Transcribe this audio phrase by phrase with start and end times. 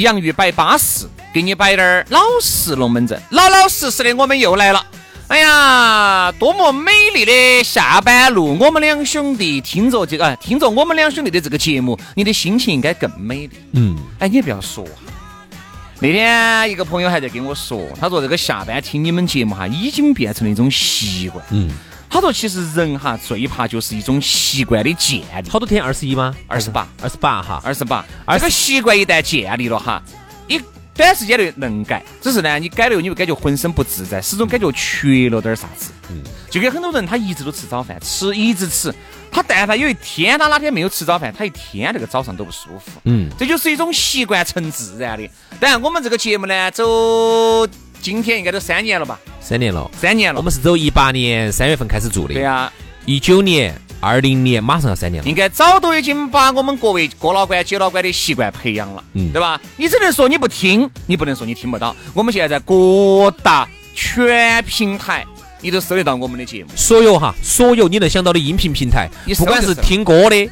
[0.00, 4.84] 洋芋摆巴适，给你摆点儿老实龙门阵，老老实实的，我们又来了。
[5.28, 8.58] 哎呀，多么美丽的下班路！
[8.58, 13.50] 我们两兄弟听着这个，听着我们两兄弟的这个节目，你的心情应该更美丽。
[13.74, 14.90] 嗯，哎，你不要说哈。
[16.00, 21.44] 那天一个朋友还在跟我说，他说这个下班听你们节目哈，已经变成了一种习惯。
[21.50, 21.70] 嗯，
[22.10, 25.48] 他说其实人哈最怕就是一种习惯的建立。
[25.48, 25.80] 好多天？
[25.82, 26.34] 二十一吗？
[26.48, 28.04] 二十八，二十八哈，二十八。
[28.26, 30.02] 这个习惯一旦建立了哈，
[30.48, 30.60] 你
[30.92, 35.92] 短时间内能改，只是呢你改了后你会感觉浑身不自在，始终感觉缺了点啥子。
[36.10, 38.92] 嗯，就跟很多人他一直都吃早饭，吃一直吃，
[39.30, 43.00] 他但凡有一天他哪天没有吃早饭，他一天这个早上都不舒服。
[43.04, 45.30] 嗯，这就是一种习惯成自然的。
[45.60, 46.84] 当然我们这个节目呢，走
[48.00, 49.18] 今天应该都三年了吧？
[49.40, 50.38] 三年了，三年了。
[50.38, 52.34] 我们是走一八年三月份开始做的。
[52.34, 52.72] 对呀，
[53.04, 55.28] 一九年、二零年马上要三年了。
[55.28, 59.60] 应该早都已经把我们各位哥老倌、姐老倌的习惯培养了，嗯对吧？
[59.76, 61.94] 你只能说你不听，你不能说你听不到。
[62.14, 65.26] 我们现在在各大全平台，
[65.60, 66.70] 你都收得到我们的节目。
[66.76, 70.50] 所有哈，所有你能想到的音频平台你，不管是是听歌的，呃，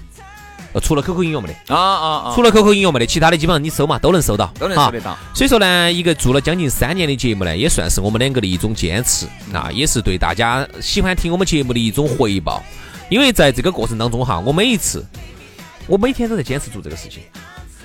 [0.81, 2.33] 除了 QQ 音乐没得，啊啊啊！
[2.34, 5.16] 除了 QQ 音乐没得，其他的基本上你搜嘛都能搜到，都能搜得到。
[5.34, 12.62] 所以说呢，一个做了将近三年的节目呢，也算是我们两个的一种坚持，那也是对大家喜欢听我们节目的一种回报。
[13.09, 15.05] 因为在这个过程当中哈，我每一次，
[15.87, 17.22] 我每天都在坚持做这个事情，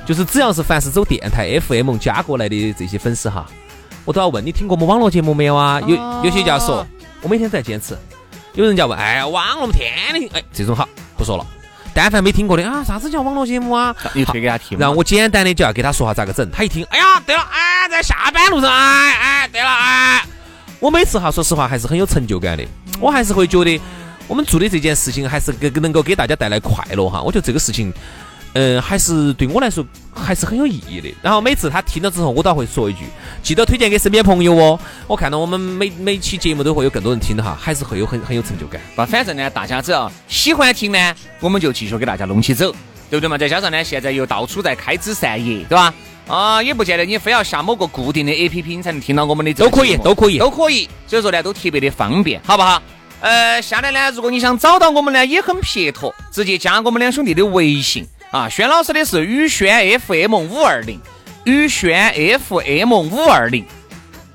[0.06, 3.46] 就是只要是凡是走电台 FM 加过来的这些粉丝哈，
[4.04, 5.80] 我都要问你听过我们网络节目没有啊？
[5.82, 6.86] 有有些就要说，
[7.22, 7.98] 我每天都在坚持。
[8.56, 10.88] 有人家问，哎，网络天天哎，这种好
[11.18, 11.63] 不说了。
[11.94, 13.96] 但凡没听过的啊，啥子叫网络节目啊？
[14.14, 16.50] 你推给他听然后我简单的就要给他说下咋个整。
[16.52, 20.26] 他一听，哎呀，对了，哎，在下班路上，哎哎，对了，哎，
[20.80, 22.66] 我每次哈，说实话还是很有成就感的。
[23.00, 23.80] 我还是会觉得
[24.28, 27.22] 我们做的这件事情还是给能够给大家带来快乐哈。
[27.22, 27.94] 我觉得这个事情，
[28.54, 31.14] 嗯、还是对我来说还是很有意义的。
[31.22, 33.06] 然后每次他听了之后，我都会说一句，
[33.42, 34.80] 记得推荐给身边朋友哦。
[35.08, 38.80] 我看到我们每每期节目都会有更多人听的哈，还是会有很很有成就感。
[38.96, 42.72] 那，反正呢，大家只要喜欢听呢，我们就继续给大家弄起走，
[43.10, 43.38] 对不对嘛？
[43.38, 45.94] 再加上呢，现在又到处在开枝散叶，对吧？
[46.28, 50.88] 啊，也不见得你非要下某个固定的 A P P 你才能听到我们的都可以都可以都可以。
[51.08, 52.82] 所以说呢，都特别的方便，好不好？
[53.20, 58.50] 呃，下来呢，如果你想找到我们呢，也很撇脱，直接加我们两兄弟的微信啊。
[58.50, 61.00] 轩老师的是宇轩 FM 五二零，
[61.46, 63.64] 宇轩 FM 五二零。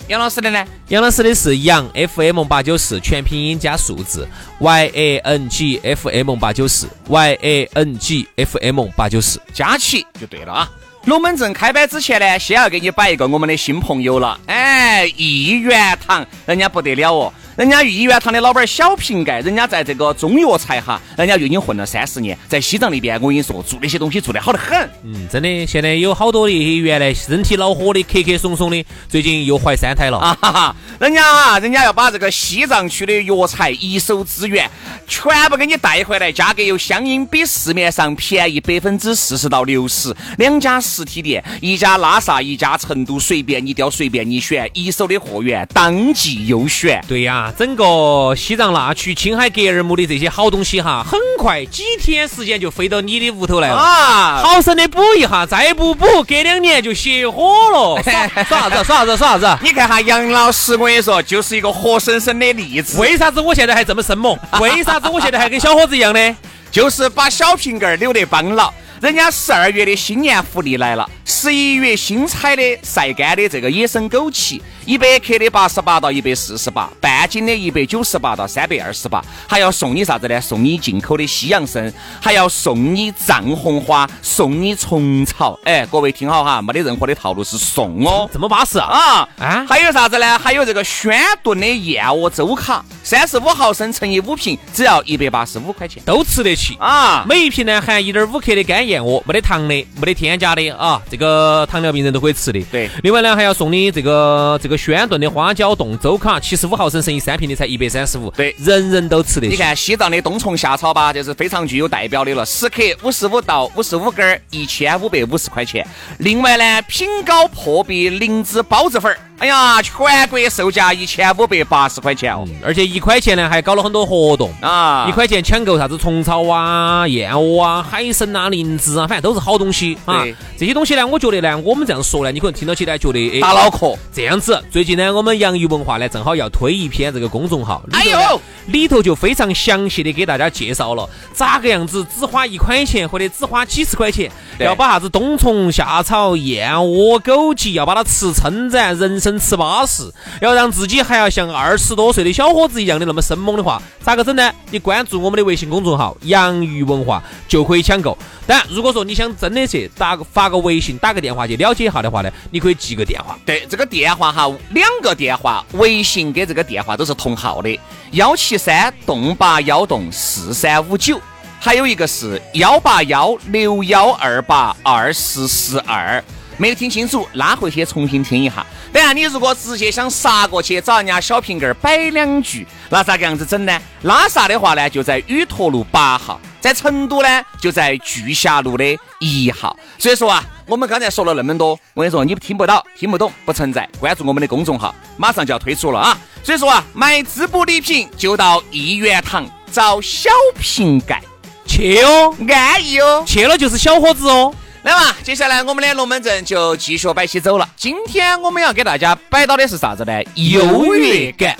[0.07, 0.65] 杨老师的呢？
[0.89, 4.27] 杨老师的是杨 FM 八九四，全拼音加数字
[4.59, 9.39] Y A N G F M 八九四 Y A N G F M 八九四。
[9.53, 10.71] 加起就对了啊。
[11.05, 14.41] 龙门阵开摆之前呢，先要给你摆一个我们的新朋友了。
[14.47, 24.79] 哎，一元堂，人家不得了哦，人家益元堂的老板小瓶盖，人家在这个中药材哈，人家就已经混了三十年，在西藏那边，我跟你说，做那些东西做得好得很。
[25.03, 30.19] 嗯，真的，现在有好多的原来身体恼火的、咳咳怂怂的，最近又怀三胎了。
[30.19, 34.71] 啊哈哈，人家啊，人家要把这个西藏区的药材一手资源
[35.09, 40.15] 全部给你带回来，价格又相应比市面上便宜百分之四十到六十。
[40.37, 47.05] 两家实体店，一家拉萨，一家成都，随便你挑，随便你选，一手的货源，当即优选。
[47.09, 53.77] 对呀，整个西藏那曲青海格尔木的这些好东西哈，很快几天时间就飞到你的屋头来了。
[53.77, 58.03] 啊，好生的补一下，再不补，隔两年就熄火了。
[58.03, 58.85] 耍耍啥子？
[58.85, 59.17] 耍啥子？
[59.17, 59.59] 耍啥子？
[59.63, 63.01] 你看哈，杨老师，我跟你说，就是一个活生生的例子。
[63.01, 64.39] 为啥子我现在还这么生猛？
[64.61, 66.37] 为啥子我现在还跟小伙子一样呢？
[66.71, 68.73] 就是把小瓶盖儿留得帮了。
[69.01, 80.41] 人家十二月的新年福利来了，十一月新采的晒干的这个野生枸杞，一百克的八十八到一百四十八，半斤的一百九十八到三百二十八，还要送你啥子呢？
[80.41, 81.93] 送你进口的西洋参，
[82.23, 85.61] 还要送你藏红花，送你虫草。
[85.65, 88.31] 哎，各位听好哈，没得任何的套路，是送哦。
[88.33, 88.89] 这么巴适啊！
[88.89, 90.39] 啊啊还有啥子呢？
[90.39, 96.79] 还有这个轩顿的燕窝粥卡，三十五毫升乘以五瓶，只要一百八十五块钱都吃得起。
[96.81, 97.27] 啊！
[97.29, 102.59] 每一瓶呢含一点五克的干燕窝，没得糖的，没得添加的啊，这个糖尿病人都可以吃的。
[102.73, 108.31] 对另外呢还要送你这个这个轩顿的花椒冻周卡，七十五毫升乘以三瓶的才一百三十五。
[108.31, 109.51] 对人人都吃得起。
[109.51, 115.87] 你看西藏的冬虫夏草吧，就是非常具有代表的了，十克五十五到五十五根儿，一千五百五十块钱。
[116.19, 119.95] 另外呢，品高破壁灵芝包子粉儿，哎呀，全
[120.29, 122.45] 国售价一千五百八十块钱哦。
[122.61, 124.53] 而且一块钱呢还搞了很多活动。
[124.61, 130.25] 啊，一块钱抢购啥子虫草啊、燕窝啊、海参啊、灵芝啊，反正都是好东西啊。
[130.59, 133.97] 这些东西呢，我觉得呢，我们这样说呢，你可能听到起来觉得哎打脑壳。
[134.13, 150.11] 这样子，最近呢，我们洋芋文化呢，正好要推一篇这个公众号，里头哎呦里头就非常详细的给大家介绍了咋个样子，只花一块钱或者只花几十块钱，要把啥子冬虫夏草、燕窝、枸杞要把它吃撑展，人生吃巴适，
[150.41, 154.51] 要让自己还要像二十多岁的小伙子一样的那么生猛的话，咋个整呢？
[154.71, 158.17] 你关注我们的微信公众号“洋芋文化”就可以抢购。
[158.47, 163.39] 当然，如果说你想真的去打个发个微信、打个电话去了解一下的话呢，你可以记个电话。
[163.45, 167.79] 对，这个电话哈，两个电话，微信跟这个电话都是同号的，
[168.13, 171.21] 幺七三栋八幺栋四三五九，
[171.61, 176.25] 还有一个是幺八幺六幺二八二四四二。
[176.59, 178.67] 没有听清楚，拉回去重新听一下。
[178.93, 183.81] 等下，你如果直接想杀过去找人家小瓶盖儿摆两句，那咋个样子整呢？
[184.03, 188.85] 拉萨的话呢，就在雨陀路八号；在成都呢，就在巨峡路的
[189.21, 189.77] 一号。
[189.99, 193.89] 所以说啊，我们刚才说了那么多，我跟你说，你听不到、听不懂不存在。
[194.01, 196.19] 关注我们的公众号，马上就要推出了啊！
[196.43, 200.29] 所以说啊，买滋补礼品就到一元堂找小
[200.59, 201.23] 瓶盖，
[201.67, 203.23] 去哦，安逸哦。
[203.25, 204.53] 去了就是小伙子哦。
[204.89, 207.69] 来嘛，接下来我们的龙门阵就继续摆起走了。
[207.77, 210.23] 今天我们要给大家摆到的是啥子呢？
[210.35, 211.55] 优越感。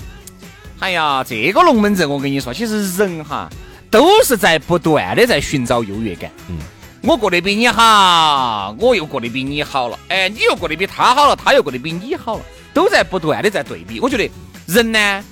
[0.79, 3.47] 哎呀，这个龙门阵我跟你说，其实人哈
[3.91, 6.31] 都是在不断的在寻找优越感。
[6.49, 6.57] 嗯，
[7.03, 12.43] 我过得比你好，我又过得比你好了，哎，你又过得比他好了，他又过得比你好了，
[12.73, 14.01] 都在不断的在对比。
[14.01, 14.31] 我觉得
[14.67, 15.23] 人呢。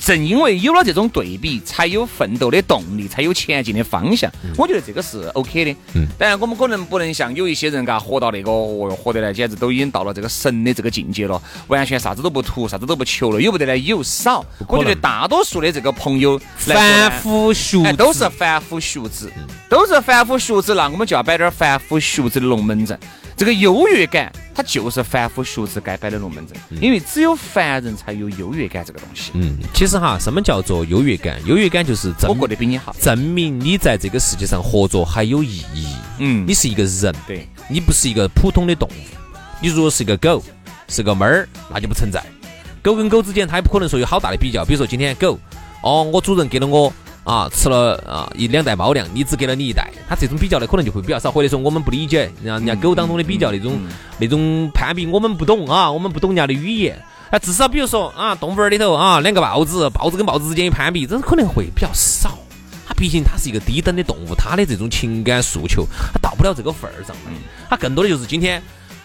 [0.00, 4.30] 正因为有了这种对比，才有奋斗的动力，才有前进的方向。
[4.56, 5.76] 我觉得这个是 OK 的。
[5.94, 13.76] 嗯，当然我们可能不能像有一些人嘎活到那个，哦哟，活得来简直都已经到了这个神的这个境界了，完全啥子都不图，啥子都不求了，有不得呢？
[13.78, 14.44] 有少。
[14.68, 19.30] 我觉得大多数的这个朋友凡夫俗都是凡夫俗子，
[19.68, 22.98] 都是凡夫俗子，那我们就要摆点儿凡夫俗子的龙门阵。
[23.36, 29.32] 这个优越感，它就是凡夫俗子该摆的龙门阵，因为只有凡人才有优越感这个东西。
[29.34, 31.38] 嗯，其实哈，什么叫做优越感？
[31.44, 32.96] 优越感就是证我过得比你好。
[32.98, 35.94] 证明你在这个世界上活着还有意义。
[36.20, 38.92] 嗯你是一个人，对，你不是一个普通的动物。
[39.60, 40.42] 你如果是一个狗，
[40.88, 42.24] 是个猫儿，那就不存在。
[42.80, 44.64] 狗跟狗之间，它也不可能说有好大的比较。
[44.64, 45.38] 比如说今天狗，
[45.82, 46.90] 哦，我主人给了我
[47.26, 53.78] 啊吃了啊一两袋猫粮，你只给了你一袋，它这种比较的可能就会比较少，或者说我们不理解，然后人家狗当中的比较那种
[54.18, 56.96] 那种攀比，我们不懂啊，我们不懂人家的语言。
[57.32, 62.38] 那，至少比如说啊，动物园里头啊，两个豹子，豹子跟豹子之间一攀比，这可能会比较少。
[62.86, 67.16] 它毕竟它是一个低等的动物，它的这种情感诉求，它到不了这个份儿上。
[67.68, 68.62] 它更多的就是今天，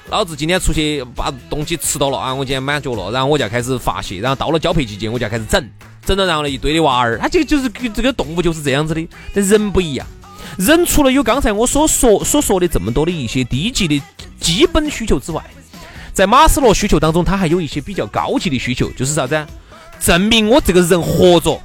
[0.09, 5.69] 老子今天出去把东西吃到了啊，我今天满足了，然后我就要开始发泄，然后到了交配季节我就要开始整，
[6.05, 10.05] 整了然后呢一堆的娃儿，它这个就是这个动物就是这样子的，但人不一样。
[10.57, 14.01] 人除了有刚才我所说所说的这么多的一些低级的
[14.39, 15.41] 基本需求之外，
[16.11, 19.45] 在马斯洛需求当中，它还有一些比较高级的需求，就是啥子？
[19.99, 21.61] 证明我这个人活着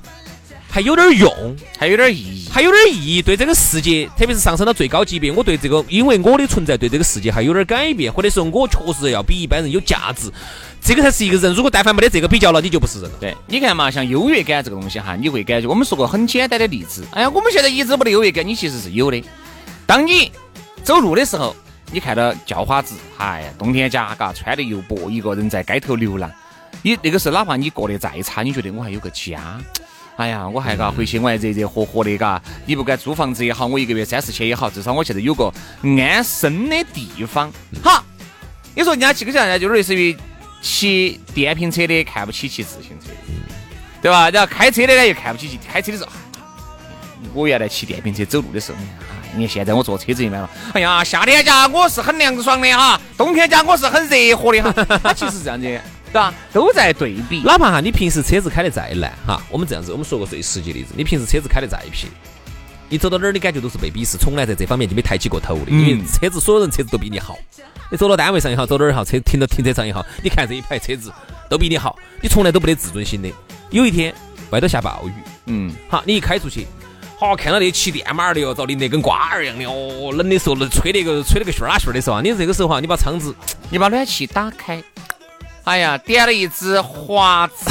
[0.68, 2.48] 还有点用，还有点意义。
[2.50, 10.30] 还有点意义，对这个世界，特别是上升到最高级别，我对这个，因为我的存在对这个世界还有点改变，或者说我确实要比一般人有价值，
[10.80, 11.52] 这个才是一个人。
[11.52, 13.16] 如果但凡没得这个比较了，你就不是人了。
[13.20, 17.04] 对，你看嘛，像优越感这个东西哈，你会感觉我们说过很简单的例子。
[17.12, 19.22] 哎呀，我们现在一直没得优越感，你其实是有的。
[19.86, 20.32] 当你
[20.82, 21.54] 走路的时候，
[21.92, 26.30] 你看到叫花子，哎呀，冬天家嘎穿的又薄，一个人在街头流浪，
[26.82, 29.60] 你那个时候哪怕你过得再差，你觉得我还有个家。
[30.16, 37.52] 哎呀，我还嘎回去我还热热和和的嘎，你不管租房子也好，我一个月三四千也好，至少我现在有个安身的地方。
[37.82, 38.02] 好，
[38.74, 40.16] 你说人家骑个人家就类似于
[40.62, 43.10] 骑电瓶车的看不起骑自行车，
[44.00, 44.30] 对吧？
[44.30, 46.10] 然后开车的呢又看不起骑开车的时候，
[47.34, 54.72] 我原来骑电瓶车走路的时候，哎，你看现在我坐车子一般了，哎呀，夏天家我是很凉爽的哈，冬天家我是很热和的哈。
[55.04, 56.32] 他其实这样子，对吧？
[56.52, 57.42] 都在对比。
[57.44, 62.06] 哪怕哈，你平时车子开得再烂哈，我们这样子，我们说个最实际例子，你平时车子开得再皮，
[62.88, 67.36] 你走到哪儿，你感觉都是被鄙视，从来在这方面就没抬起过头的，因为车子所有人车子都比你好。
[67.90, 71.12] 你走到单位上也好，走哪儿也好，车停到停车场也好，你看这一排车子
[71.48, 73.28] 都比你好，你从来都不得自尊心的。
[73.70, 74.14] 有一天
[74.50, 75.12] 外头下暴雨，
[75.46, 76.66] 嗯，好，你一开出去。
[77.18, 80.12] 好，看到那骑电马的哟，遭淋得跟瓜儿一样的哦。
[80.12, 83.34] 冷的时候，吹那个吹那个旋儿旋儿的时候啊，你这个时候哈，你把窗子，
[83.70, 84.82] 你把暖气打开，
[85.66, 87.68] 哎呀，点了一支华子，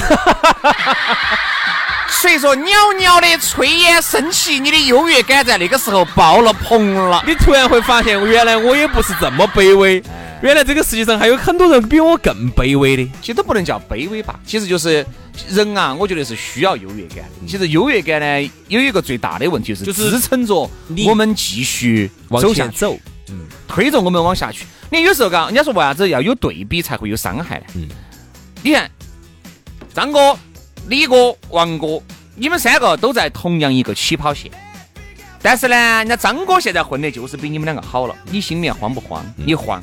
[2.12, 7.24] 随着袅袅的炊烟升起，你的优越感在那个时候爆了棚了。
[7.26, 10.04] 你突然会发现，原来我也不是这么卑微。
[10.42, 15.06] 原来这个世界上还有很多人比我更卑微的，其实都不能叫卑微吧，其实就是
[15.48, 17.24] 人啊，我觉得是需要优越感。
[17.48, 20.70] 其实优越感呢，有一个最大的问题就是支撑着
[21.08, 24.66] 我们继续往下走，嗯，推着我们往下去。
[24.90, 27.66] 你有时候嘎，人家说为啥子要有对比才会有伤害呢？
[27.76, 27.88] 嗯，
[28.62, 28.90] 你看
[29.94, 30.38] 张哥、
[30.88, 32.02] 李哥、王哥，
[32.36, 34.52] 你们三个都在同样一个起跑线，
[35.42, 39.26] 但是呢，人家张哥现在混的就是比你们两个好了，你心里面慌不慌？
[39.36, 39.82] 你慌。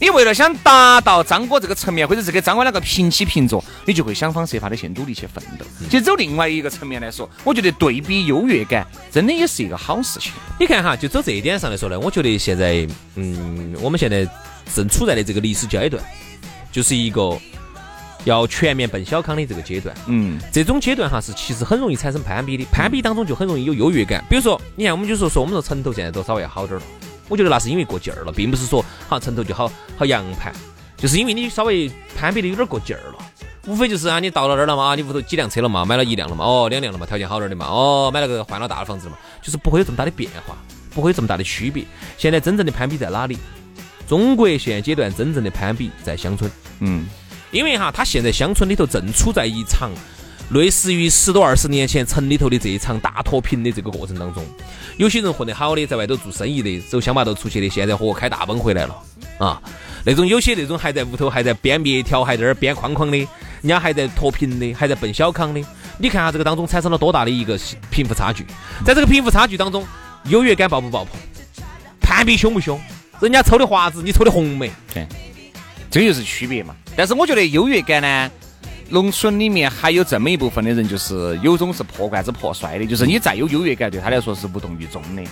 [0.00, 5.66] 你为了想达到张哥这个层面，或者是跟张哥两个平起平坐，你就会想方设法的去努力去奋斗。
[5.90, 10.32] 其实走另外一个层面来说，我觉得对比优越感真的也是一个好事情。
[10.58, 12.86] 你看哈，就走这一点上来说呢，我觉得现在，
[13.16, 14.26] 嗯，我们现在
[14.72, 16.02] 正处在的这个历史阶段，
[16.70, 17.36] 就是一个
[18.24, 19.92] 要全面奔小康的这个阶段。
[20.06, 24.24] 嗯，这种阶段哈是其实很容易产生攀比的，攀比当中就很容易有优越感。
[24.30, 26.86] 比如说，你看，我们就说说我们说城头现在都稍微好点了。
[27.28, 30.52] 我觉得那是因为过劲儿了，并不是说好城头就好好洋盘，
[30.96, 33.18] 就是因为你稍微攀比的有点过劲儿了。
[33.66, 40.56] 无非就是啊，你到了那儿了嘛，你屋头几辆车了嘛，买了一辆了嘛，哦，两辆了嘛，条件好点的嘛，哦，买了个换了大的房子了嘛，就是不会有这么大的变化，
[40.94, 41.84] 不会有这么大的区别。
[42.16, 43.36] 现在真正的攀比在哪里？
[44.08, 46.50] 中国现阶段真正的攀比在乡村。
[46.80, 47.06] 嗯，
[47.50, 49.90] 因为哈，他现在乡村里头正处在一场。
[50.50, 54.42] 类似于十多二十年前城里头的这一场大脱贫的这个过程当中，
[54.96, 58.96] 有些人混得好的，在外头做生意的，走乡坝头出去的，现在和我开大奔回来了
[59.38, 59.60] 啊！
[60.04, 63.28] 那种有些那种还在屋头还在编面条，还在那儿编框框的，人
[63.68, 65.62] 家还在脱贫的，还在奔小康的。
[65.98, 67.58] 你看下这个当中产生了多大的一个
[67.90, 68.46] 贫富差距？
[68.86, 69.86] 在这个贫富差距当中，
[70.24, 71.20] 优越感爆不爆棚？
[72.00, 72.80] 攀比凶不凶？
[73.20, 75.06] 人家抽的华子，你抽的红梅，对，
[75.90, 76.74] 这就是区别嘛。
[76.96, 78.30] 但是我觉得优越感呢？
[78.88, 85.22] 农村里面还有这么一部分的人，就是有种是破罐子破摔的，就是你再有优越感，对他来说是无动于衷的。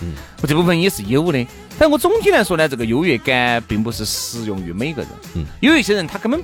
[0.41, 1.45] 我这部分也是有的，
[1.77, 5.45] 但我总体来说呢，这个优越感并不是适用于每个人。
[5.59, 6.41] 有一些人他根本。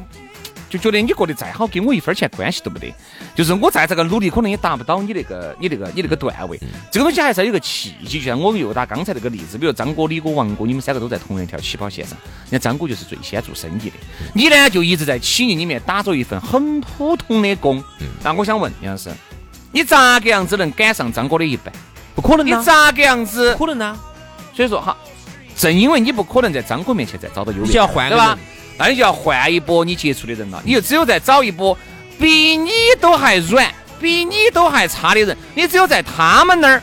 [0.74, 2.92] 就觉得你过得再好，跟我一分钱关系都没得。
[3.36, 6.60] 就是我再这个努力，可能也达不到你那个、你那个、你那个段位。
[6.92, 8.20] 这个东西还是要有个契机。
[8.20, 12.18] 就像我又打刚才那个例子，比如张哥、李哥、王哥，你们三个都在同一条起跑线上。
[12.50, 13.96] 人家张哥就是最先做生意的，
[14.34, 17.84] 你呢就一直在企业里面打着一份很普通的工。
[18.24, 19.12] 那我想问杨老师，
[19.72, 21.72] 你咋个样子能赶上张哥的一半？
[22.16, 23.56] 不可能你咋个样子？
[23.60, 23.96] 可能呢？
[24.56, 24.98] 所以说哈，
[25.56, 28.40] 正因为你不可能在张哥面前再找到优越感，对吧？
[28.78, 31.78] 那你就要换一波你接触的人了，你就只有在找一波
[32.20, 36.82] 比你都还软、比你都还差的人，你只有在他们那儿，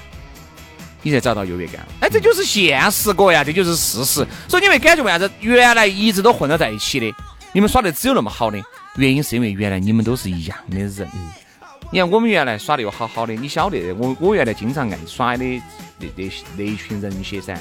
[1.02, 1.87] 你才找到优越感。
[2.00, 4.26] 哎，这就是现实哥呀，这就是事实。
[4.49, 7.12] 所以你会感觉为啥子原来一直都混到在一起的，
[7.52, 8.59] 你们耍的只有那么好的
[8.97, 11.09] 原因，是因为原来你们都是一样的人。
[11.92, 15.44] 你看我们原来耍的又好好的，你晓得我我原来经常爱耍的
[15.99, 17.59] 那那那一群人些噻。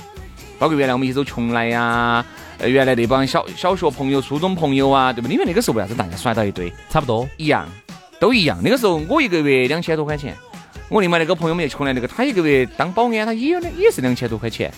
[0.60, 2.24] 包括原来我们一起走邛崃呀，
[2.58, 5.30] 呃，原来那帮小小学朋友、初中朋友啊，对不？
[5.30, 6.72] 因为那个时候为啥子大家耍到一堆？
[6.89, 7.66] 差不多一样，
[8.20, 8.60] 都一样。
[8.62, 10.36] 那个时候我一个月两千多块钱，
[10.89, 14.72] 我另外那个朋友们也穷来那个，他一个月当保安，他也有也是两千多块钱。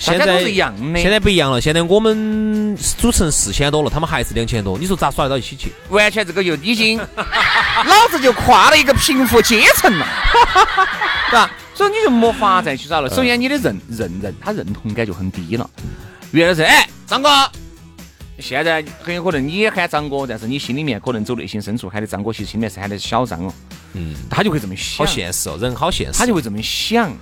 [0.00, 1.60] 现在都是一样的，现在不一样了。
[1.60, 4.78] 现在我们组成四千多了，他们还是两千多。
[4.78, 5.70] 你说咋耍得到一起去？
[5.90, 6.98] 完全这个就已经，
[7.84, 10.06] 老子就跨了一个贫富阶层了，
[11.28, 11.50] 是吧？
[11.74, 13.10] 所以你就没法再去找了。
[13.10, 15.68] 首先，你的认认认，他认同感就很低了。
[16.30, 17.28] 原来是哎，张哥，
[18.38, 23.52] 现在很有可能你也喊张哥，但是你心里面可能走内心深处喊的张哥，其实心里面是喊的小张哦。
[23.92, 25.06] 嗯，他就会这么想。
[25.06, 26.18] 好现实哦，人好现实。
[26.18, 27.12] 他就会这么想。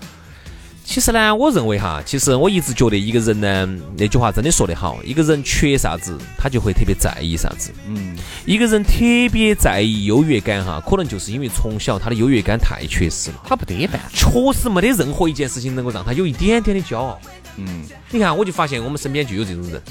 [0.89, 3.69] 其实呢，我认为哈，其实我一直觉得一个人呢，
[3.99, 7.71] 那句话真的说得好，一个人缺啥子，他就会特别在意啥子。
[7.87, 8.17] 嗯，
[8.47, 8.95] 一个人特
[9.31, 17.21] 别在意优越感哈，可能就是因为从小他的优越感太缺失了，他不得办，确实没得任何一件事情能够让他有一点点的骄傲。
[17.59, 19.83] 嗯，你看，我就发现我们身边就有这种人，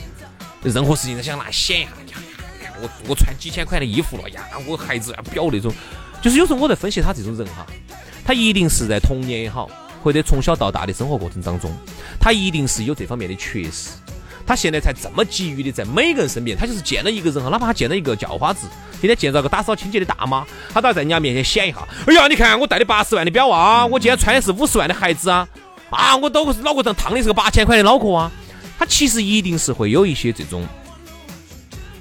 [0.64, 2.18] 任何事情都想拿显一下，
[2.82, 5.72] 我我穿几千块的衣服了呀，我孩子啊表那种，
[6.24, 7.68] 就是有时候我在分析他这种人哈，
[8.26, 9.70] 他一定是在童年也好。
[10.08, 11.70] 或者从小到大的生活过程当中，
[12.18, 13.90] 他一定是有这方面的缺失，
[14.46, 18.68] 他现在才这么急于的在每个人身边，他就是见了一个人哈，哪怕他见到一个叫花子，
[19.02, 21.86] 今天见到个打扫清洁的大妈，他都要在人家面前显一下。
[22.06, 25.46] 哎呀，你看我带的八十万的表啊，我今天穿的是五十万的鞋子啊，
[25.90, 28.32] 啊，我都脑壳上烫的是个八千块的脑壳啊。
[28.80, 30.66] 他其实一定是会有一些这种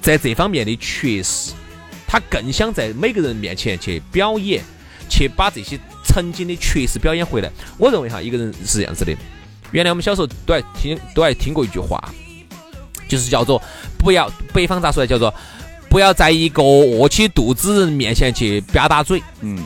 [0.00, 1.50] 在这方面的缺失，
[2.06, 4.62] 他更想在每个人面前去表演，
[5.08, 5.76] 去把这些
[6.16, 7.50] 曾经的确实表演回来。
[7.76, 9.14] 我认为哈，一个人是这样子的。
[9.70, 12.02] 原来我们小时候都爱听，都爱听过一句话，
[13.06, 13.60] 就是叫做
[13.98, 15.06] 不要北方咋说的？
[15.06, 15.34] 叫做
[15.90, 19.22] 不要在一个饿起肚子人面前去吧嗒嘴。
[19.42, 19.62] 嗯，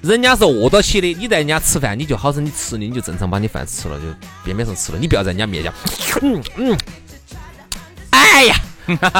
[0.00, 4.06] 人家是饿到起的，你在人家吃饭，你就好生你吃的，你就正常把你饭吃了，就
[4.42, 5.70] 边边上吃了，你不要在人家面前，
[6.22, 6.78] 嗯嗯，
[8.08, 8.56] 哎呀。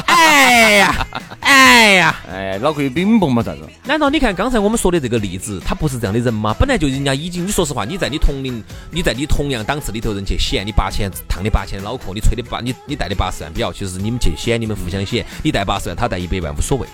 [0.07, 1.07] 哎呀，
[1.39, 1.47] 哎
[1.85, 3.43] 呀，哎，脑壳有冰崩嘛？
[3.43, 3.61] 咋子？
[3.85, 6.55] 难道你看刚才我们说的这个例子，他不是这样的人吗？
[6.59, 16.87] 本来就人家已经，你说实话，你在你同龄，你在你同样档次里头人去显你八千烫的八千的脑壳，你吹的八，你你带的八十万表，其实你们去显，你们互相显，你带八十万，他带一百万无所谓。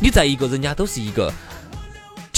[0.00, 1.32] 你在一个人家都是一个。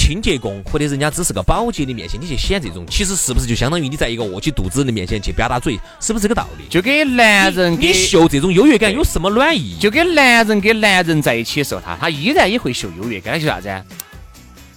[0.08, 6.64] 清洁工或者人家只是个保洁的面前，你去显这种，其实是不是就相当于你在一个饿起肚子人的面前去吧嗒嘴，是不是这个道理？
[6.70, 9.76] 就给男人你秀这种优越感有什么卵意？
[9.78, 13.68] 就跟男人跟男人在一起的时候，他他依然也会秀优越感，就啥子？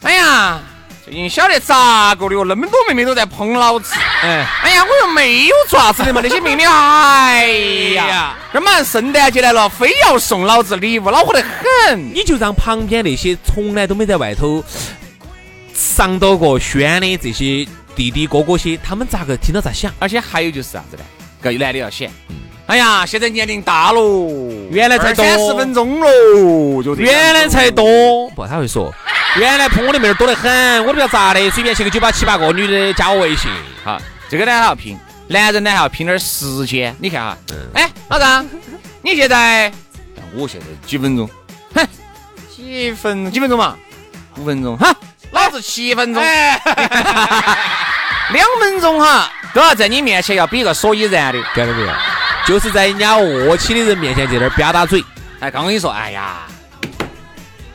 [0.01, 0.59] 哎呀，
[1.05, 2.43] 最近晓得咋个的哟？
[2.43, 7.47] 那么多妹妹都在捧老子，哎，哎呀，我又没有爪子的嘛，那些妹妹，哎
[7.95, 12.13] 呀，这马上圣诞节来了，非要送老子礼物，恼火得很。
[12.13, 14.61] 你就让旁边那些从来都没在外头。
[15.81, 19.91] 上到过轩的这些弟弟哥哥些，他们咋个听到咋想？
[19.97, 21.03] 而且还有就是啥子呢？
[21.41, 22.11] 个男的要显，
[22.67, 23.99] 哎呀，现在年龄大了，
[24.69, 28.29] 原来才三十分钟喽，就原来才多。
[28.35, 28.93] 不，他会说，
[29.37, 33.49] 原来碰我的妹儿多得很，我都不要咋的，随便去个酒吧七八个女的加我微信。
[33.83, 34.95] 好，这个呢还要拼，
[35.27, 36.95] 男人呢还要拼点时间。
[36.99, 37.37] 你看哈，
[37.73, 38.47] 哎，老张，
[39.01, 39.73] 你现在，
[40.35, 41.27] 我现在几分钟？
[41.73, 41.87] 哼，
[42.55, 43.75] 几分几分钟嘛？
[44.37, 44.95] 五分钟哈。
[45.31, 46.21] 老子七分钟，
[48.31, 51.81] 两分钟哈，都要在你面前要比个所以然的，晓得不？
[52.45, 55.03] 就是在人家卧起的人面前在那儿吧嗒嘴。
[55.39, 56.47] 哎，刚跟你说，哎呀，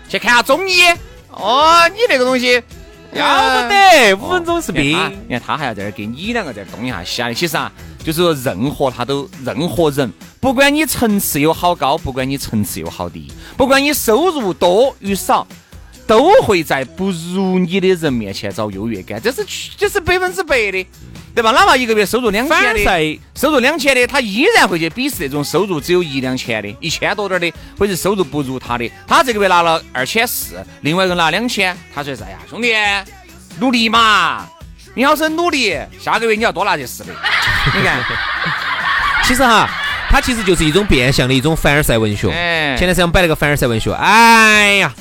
[0.09, 0.83] 去看下中医。
[1.31, 2.63] 哦，你那个东西
[3.13, 4.99] 要不得，五分钟是病。
[5.27, 7.33] 你看他还要在这儿给你两个在动一下西啊。
[7.33, 7.73] 其实啊，
[8.05, 15.47] 就是说任何他都任何人，不管你层次有好高，不管你层次有好低，不管你收入多与少。
[16.07, 19.45] 都会在不如你的人面前找优越感，这是
[19.77, 20.87] 这是百分之百的，
[21.35, 21.51] 对吧？
[21.51, 28.89] 哪怕一个月收入两千的，收入两千的，他依然会去鄙视那种收入只有一两千的、一千多点的，或者收入不如他的。
[29.07, 32.39] 他这个月拿了二千四，另外一个拿两千，他说啥呀？
[32.49, 32.73] 兄弟，
[33.59, 34.47] 努力嘛，
[34.95, 37.11] 你好生努力，下个月你要多拿这四百。
[37.75, 38.01] 你看，
[39.25, 39.69] 其实哈，
[40.09, 42.31] 他其实就是一种变相的一种凡尔赛文学。
[42.31, 44.95] 前段时间我们摆了个凡尔赛文学，哎呀。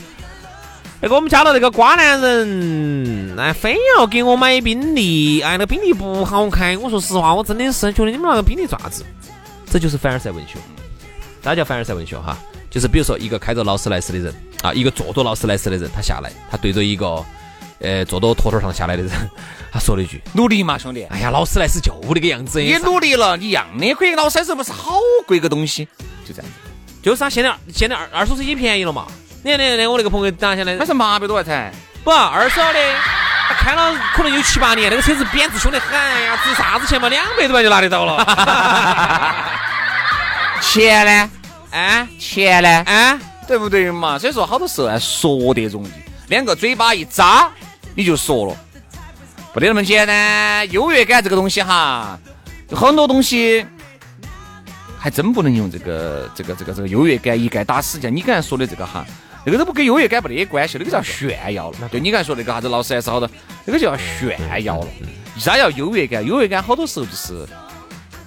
[1.05, 6.75] 那个我们家的那个瓜男人，哎，非要给我买宾利，哎，那宾利不好开。
[6.75, 9.05] 我说实话，我真的是觉得你们那个宾利爪子，
[9.69, 10.57] 这就是凡尔赛文学。
[11.43, 12.17] 啥叫凡尔赛文学？
[12.17, 12.35] 哈，
[12.71, 17.23] 就是比如说一个开着劳斯莱斯的人啊，一个坐着劳斯莱斯的人，他下来，他对着一个
[17.81, 19.11] 呃坐到坨坨上下来的人，
[19.71, 22.59] 他说了一句：“努力嘛，兄弟。”哎呀，劳斯莱斯就那个样子。
[22.59, 24.15] 你努力了，你一样的可以。
[24.15, 25.87] 劳斯莱斯不是好贵个东西？
[26.27, 26.71] 就这样子。
[27.03, 29.05] 就是啊，现在现在二二手车也便宜了嘛。
[29.45, 31.71] 你看，你我那个朋友打下来，他是八百多块才，
[32.03, 32.79] 不二手的，
[33.47, 37.07] 他开了可能有七八年，那个车子贬值凶得很呀，值啥子钱嘛？
[37.09, 39.35] 两百多万就拿得到了。
[40.59, 41.29] 钱呢？
[41.69, 42.69] 啊，钱呢？
[42.91, 44.17] 啊，对不对嘛？
[44.17, 45.91] 所以说，好多时候啊，说得容易，
[46.29, 47.47] 两个嘴巴一扎，
[47.93, 48.57] 你就说了，
[49.53, 50.67] 不得那么简单。
[50.71, 52.17] 优越感这个东西哈，
[52.71, 53.63] 很多东西。
[54.97, 58.01] 还真不能用这个这个这个这个优越感一概打死。
[58.01, 59.05] 像你刚才说的这个哈，
[59.45, 61.89] 那个都不跟优越感没得关系，那个叫炫耀了。
[61.91, 63.29] 对你刚才说那个啥子劳斯莱斯好多，
[63.63, 64.87] 那个叫炫耀了。
[65.37, 66.25] 啥叫优越感？
[66.25, 67.47] 优越感好多时候就是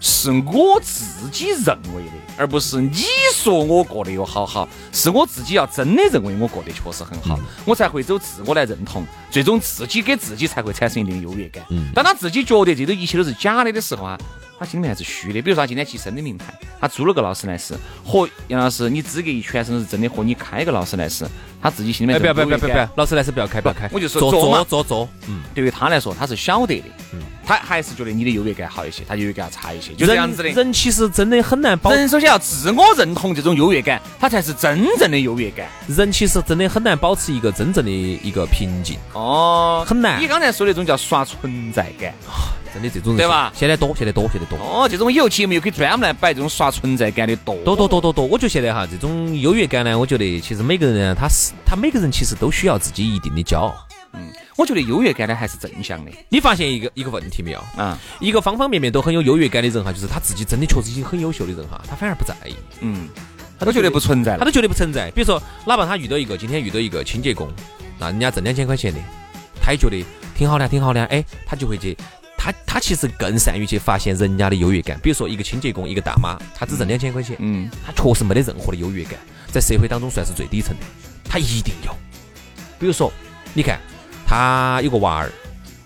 [0.01, 3.03] 是我自己认为的，而不是你
[3.35, 11.65] 说我过得有好好，是我自己要真的认为我过得确实很好，我才会走自我来认同，最终自己给自己才会产生一定优越感。
[11.95, 14.19] 当他自己觉得这都一切都是假的的时候啊。
[14.59, 21.29] 他心里面还是虚的，比如说他今天骑新的名牌，他租了个劳斯莱斯，和杨老师你资格一全身是真的，和你开个劳斯莱斯，
[21.63, 30.49] 他自己心里面不要不要不要不要，劳斯莱斯不要开不要开，我就说坐坐坐坐，嗯，对于他来说他是晓得的，嗯，他还是觉得你的优越感好一些，他优越感差一些，就这样子的。
[30.49, 35.69] 人其实真的很难保，人首先要自我认同这种优越感，他才是真正的优越感。
[35.87, 40.21] 人其实真的很难保持一个真正的一个平静，哦，很难。
[40.21, 42.13] 你刚才说那种叫刷存在感。
[42.73, 44.59] 真的这种人对吧现在多，现在多，现在多。
[44.59, 53.75] 哦，这种以后节目又可以专门来摆这种刷存在感的多多多多多多，我觉得现在哈，这种优越感呢，我觉得其实每个人啊，他是他每个人其实都需要自己一定的骄傲。
[54.15, 57.63] 嗯我觉得优越感呢还是正向的你发现一个一个问题没有？
[57.77, 63.09] 啊，一个方方面面都很有优越感的人哈，就是他自己真的确实已经很优秀的人哈，他反而不在意，嗯，
[63.59, 64.37] 他都觉得不存在。
[64.37, 65.11] 他都觉得不存在。
[65.13, 67.49] 比如说，哪怕他遇到一个今天遇到一个清洁工，
[67.99, 68.99] 那人家挣两千块钱的，
[69.63, 70.05] 他也觉得
[70.35, 71.97] 挺好的，挺好的，哎，他就会去。
[72.39, 79.19] 他他其实更善于去发现人家的优越感，比如说一个清洁工，一个大妈，他只挣两千块钱，嗯，他确实没得任何的优越感，
[79.53, 80.87] 在社会当中算是最底层的，
[81.29, 81.93] 他一定有。
[82.79, 83.13] 比如说，
[83.53, 83.81] 你看
[84.25, 85.33] 他有个娃儿，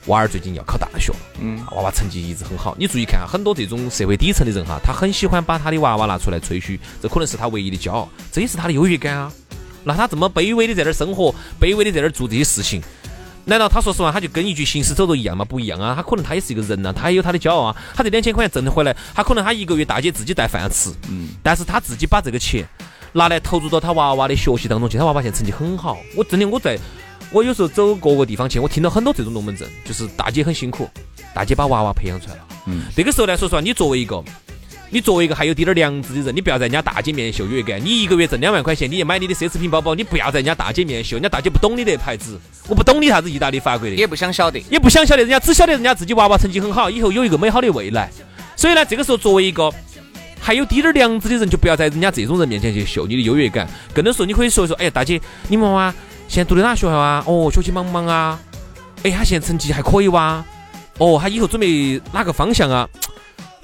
[0.06, 2.76] 娃儿最近要考大学了，嗯，娃娃成绩一直很好。
[2.78, 9.32] 你注意看，很多这种社会底层的人哈，他很喜欢把他的娃娃拿出来吹嘘，这可能是他唯一的骄傲，这也是他的优越感啊。
[9.84, 12.80] 那他这么卑微的在那儿生活，卑微的在那儿做这些事情，
[13.44, 15.44] 难道他说实话，他就跟一具行尸走肉一样吗？
[15.44, 17.76] 不一样啊，他可能他也是一个人呐、他也有他的骄傲啊。
[17.94, 22.64] 他这两千块钱挣得回来，他可能他一个月大姐自己带饭吃，嗯，但是他自己把这个钱
[23.12, 25.98] 拿来投入到他娃娃的学习当中去，他娃娃现在成绩很好。
[26.16, 26.78] 我真的我在，
[27.32, 30.88] 我有时候走各个地方去，我听到很多这种龙门阵，就是大姐很辛苦，
[31.34, 32.42] 大姐把娃娃培养出来了。
[32.66, 34.22] 嗯，这个时候来，说实话，你作为一个。
[34.94, 37.82] 你作为一个还有滴点儿良知的人，你不要在人家大姐面前秀优越感。
[37.82, 44.62] 你一个月挣两万块钱，你也买你的奢侈品包包，你不要在人家大姐面前秀，人家大姐不懂你的牌子，我不懂你啥子意大利、法国的，也不想晓得。
[44.70, 48.10] 也不想晓得人家，只晓得人家自己娃娃成绩很好，以后有一个美好的未来。
[48.54, 49.72] 所以呢，这个时候作为一个
[50.38, 53.66] 还有滴点儿良知的人，就不要在人家这种人面前去秀你的优越感。
[53.94, 55.94] 更多时候你可以说一说，哎呀，大姐，你们娃娃
[56.28, 57.24] 现在读的哪学校啊？
[57.26, 58.38] 哦，学习忙不忙啊？
[59.04, 60.44] 哎，他现在成绩还可以哇？
[60.98, 62.86] 哦，他以后准备哪个方向啊？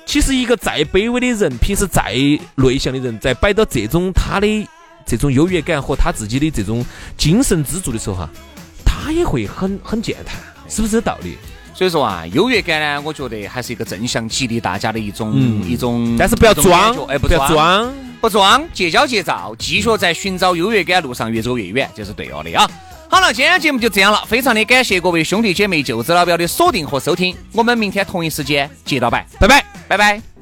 [0.08, 2.02] 其实一个再卑微的人，平时再
[2.54, 4.68] 内向的人，在摆到这种他的
[5.04, 6.82] 这种优越感和他自己的这种
[7.18, 8.30] 精神支柱的时候哈，
[8.86, 11.36] 他也会很很健谈，是不是这道理？
[11.74, 15.34] 所以说啊，优越感呢，我觉得还是一个正向激励大家的一种、
[15.68, 17.92] 一种，但是不要装，哎，不不要装。
[18.22, 22.66] 不装，戒骄戒躁，继续在寻找优越感路上越走越远，这是对了的啊。
[23.10, 29.64] 好了，今天节目就这样了，非常的感谢各位兄弟姐妹、舅子老表的锁定和收听，我们明天同一时间接着拜，拜拜。
[29.88, 30.37] 拜拜。